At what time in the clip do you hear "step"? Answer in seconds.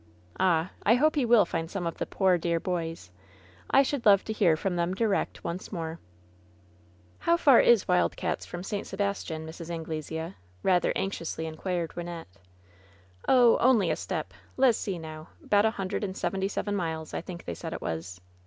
13.95-14.33